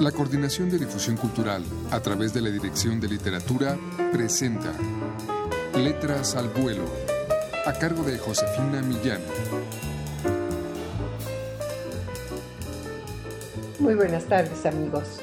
[0.00, 3.78] La Coordinación de Difusión Cultural, a través de la Dirección de Literatura,
[4.12, 4.70] presenta
[5.74, 6.84] Letras al Vuelo,
[7.64, 9.22] a cargo de Josefina Millán.
[13.78, 15.20] Muy buenas tardes amigos.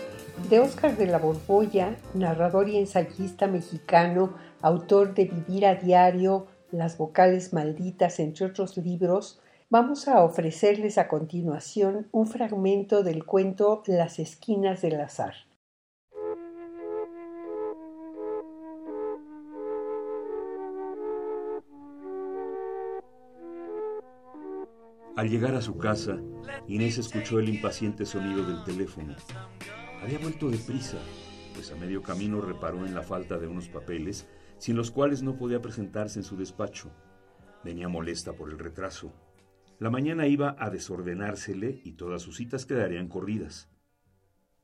[0.49, 6.97] De Óscar de la Borbolla, narrador y ensayista mexicano, autor de Vivir a Diario, Las
[6.97, 9.39] Vocales Malditas, entre otros libros,
[9.75, 15.34] Vamos a ofrecerles a continuación un fragmento del cuento Las esquinas del azar.
[25.15, 26.20] Al llegar a su casa,
[26.67, 29.15] Inés escuchó el impaciente sonido del teléfono.
[30.03, 30.99] Había vuelto deprisa,
[31.55, 34.27] pues a medio camino reparó en la falta de unos papeles,
[34.59, 36.91] sin los cuales no podía presentarse en su despacho.
[37.63, 39.12] Venía molesta por el retraso.
[39.83, 43.67] La mañana iba a desordenársele y todas sus citas quedarían corridas.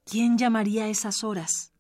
[0.05, 1.73] ¿Quién llamaría a esas horas?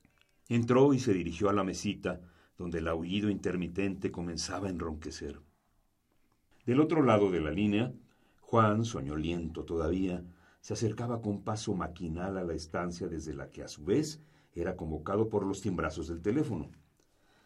[0.49, 2.19] Entró y se dirigió a la mesita,
[2.57, 5.39] donde el aullido intermitente comenzaba a enronquecer.
[6.65, 7.93] Del otro lado de la línea,
[8.41, 10.21] Juan, soñoliento todavía,
[10.59, 14.21] se acercaba con paso maquinal a la estancia desde la que a su vez
[14.53, 16.71] era convocado por los timbrazos del teléfono.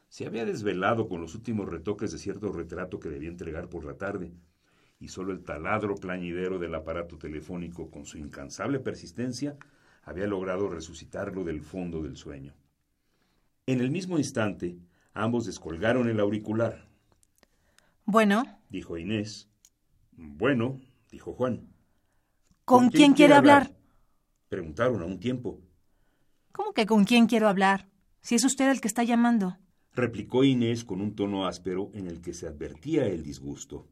[0.10, 3.94] Se había desvelado con los últimos retoques de cierto retrato que debía entregar por la
[3.94, 4.34] tarde,
[5.04, 9.58] y solo el taladro plañidero del aparato telefónico, con su incansable persistencia,
[10.04, 12.54] había logrado resucitarlo del fondo del sueño.
[13.66, 14.78] En el mismo instante,
[15.14, 16.88] ambos descolgaron el auricular.
[18.06, 19.50] Bueno, dijo Inés.
[20.14, 20.80] Bueno,
[21.12, 21.68] dijo Juan.
[22.64, 23.76] ¿Con, quién, quiere hablar?
[24.48, 25.60] Preguntaron a un tiempo.
[26.54, 27.90] ¿Cómo que con quién quiero hablar?
[28.22, 29.58] Si es usted el que está llamando.
[29.92, 33.90] Replicó Inés con un tono áspero en el que se advertía el disgusto.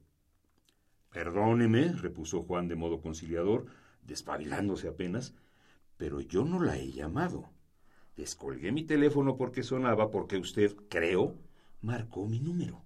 [1.12, 3.66] Perdóneme, repuso Juan de modo conciliador,
[4.02, 5.34] despabilándose apenas,
[5.98, 7.50] pero yo no la he llamado.
[8.16, 11.36] Descolgué mi teléfono porque sonaba porque usted, creo,
[11.82, 12.82] marcó mi número.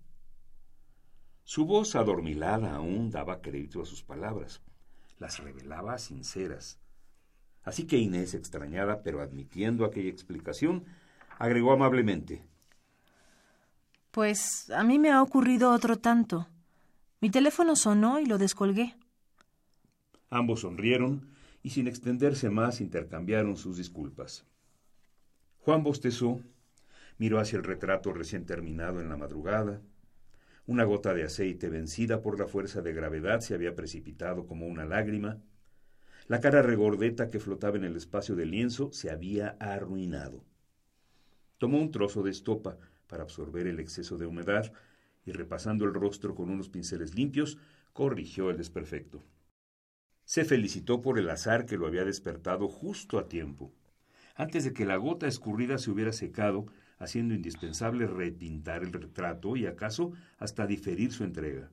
[1.43, 4.61] Su voz adormilada aún daba crédito a sus palabras.
[5.19, 6.79] Las revelaba sinceras.
[7.63, 10.85] Así que Inés, extrañada, pero admitiendo aquella explicación,
[11.37, 12.43] agregó amablemente.
[14.11, 16.47] Pues a mí me ha ocurrido otro tanto.
[17.21, 18.95] Mi teléfono sonó y lo descolgué.
[20.29, 21.29] Ambos sonrieron
[21.63, 24.45] y sin extenderse más intercambiaron sus disculpas.
[25.59, 26.41] Juan bostezó,
[27.17, 29.81] miró hacia el retrato recién terminado en la madrugada.
[30.67, 34.85] Una gota de aceite vencida por la fuerza de gravedad se había precipitado como una
[34.85, 35.41] lágrima.
[36.27, 40.43] La cara regordeta que flotaba en el espacio del lienzo se había arruinado.
[41.57, 42.77] Tomó un trozo de estopa
[43.07, 44.71] para absorber el exceso de humedad
[45.25, 47.57] y repasando el rostro con unos pinceles limpios,
[47.93, 49.23] corrigió el desperfecto.
[50.23, 53.73] Se felicitó por el azar que lo había despertado justo a tiempo,
[54.35, 59.65] antes de que la gota escurrida se hubiera secado, haciendo indispensable repintar el retrato y
[59.65, 61.71] acaso hasta diferir su entrega.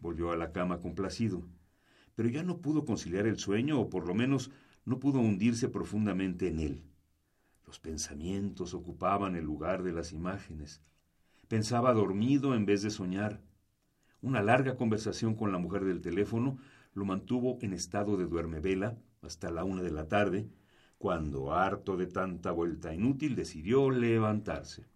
[0.00, 1.46] Volvió a la cama complacido,
[2.14, 4.50] pero ya no pudo conciliar el sueño, o por lo menos
[4.84, 6.82] no pudo hundirse profundamente en él.
[7.66, 10.82] Los pensamientos ocupaban el lugar de las imágenes,
[11.50, 13.40] Pensaba dormido en vez de soñar.
[14.22, 16.58] Una larga conversación con la mujer del teléfono
[16.94, 20.48] lo mantuvo en estado de duermevela hasta la una de la tarde,
[20.96, 24.86] cuando, harto de tanta vuelta inútil, decidió levantarse.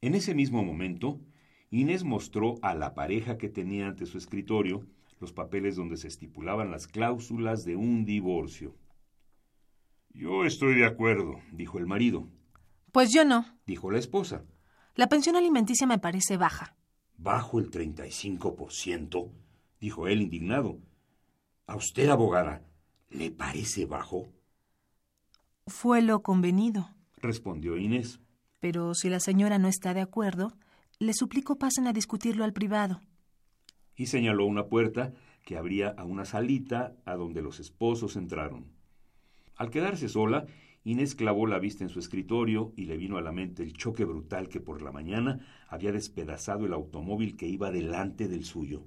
[0.00, 1.20] En ese mismo momento,
[1.70, 4.84] Inés mostró a la pareja que tenía ante su escritorio
[5.20, 8.74] los papeles donde se estipulaban las cláusulas de un divorcio.
[10.12, 12.26] Yo estoy de acuerdo, dijo el marido.
[12.90, 14.44] Pues yo no, dijo la esposa.
[14.96, 16.74] La pensión alimenticia me parece baja.
[17.18, 19.30] ¿Bajo el 35%?
[19.78, 20.78] dijo él indignado.
[21.66, 22.62] ¿A usted, abogada,
[23.10, 24.26] le parece bajo?
[25.66, 28.20] Fue lo convenido, respondió Inés.
[28.58, 30.56] Pero si la señora no está de acuerdo,
[30.98, 33.02] le suplico pasen a discutirlo al privado.
[33.96, 35.12] Y señaló una puerta
[35.44, 38.72] que abría a una salita a donde los esposos entraron.
[39.56, 40.46] Al quedarse sola,
[40.86, 44.04] Inés clavó la vista en su escritorio y le vino a la mente el choque
[44.04, 48.84] brutal que por la mañana había despedazado el automóvil que iba delante del suyo.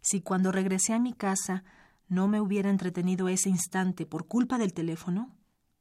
[0.00, 1.64] Si cuando regresé a mi casa
[2.06, 5.36] no me hubiera entretenido ese instante por culpa del teléfono,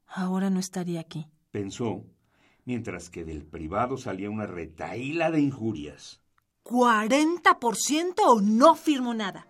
[0.08, 1.28] ahora no estaría aquí.
[1.52, 2.04] Pensó,
[2.66, 6.24] mientras que del privado salía una retaíla de injurias.
[6.64, 9.48] ¿Cuarenta por ciento o no firmo nada?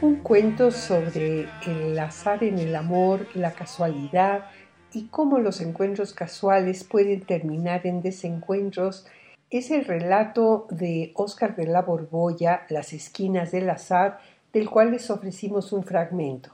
[0.00, 4.46] Un cuento sobre el azar en el amor, la casualidad
[4.92, 9.06] y cómo los encuentros casuales pueden terminar en desencuentros
[9.50, 14.18] es el relato de Óscar de la Borbolla, Las esquinas del azar,
[14.52, 16.50] del cual les ofrecimos un fragmento.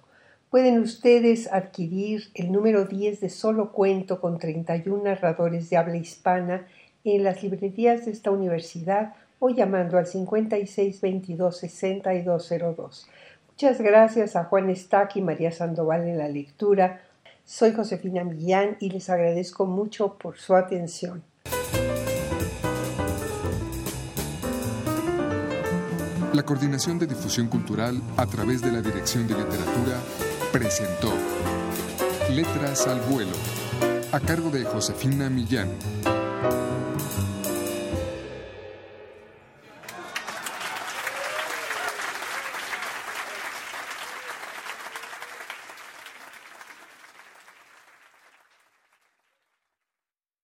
[0.51, 6.67] Pueden ustedes adquirir el número 10 de Solo Cuento con 31 narradores de habla hispana
[7.05, 13.07] en las librerías de esta universidad o llamando al 5622-6202.
[13.49, 17.01] Muchas gracias a Juan Estac y María Sandoval en la lectura.
[17.45, 21.25] Soy Josefina Millán y les agradezco mucho por su atención.
[26.33, 29.99] La Coordinación de Difusión Cultural a través de la Dirección de Literatura
[30.53, 31.13] presentó
[32.31, 33.33] Letras al Vuelo,
[34.13, 35.69] a cargo de Josefina Millán.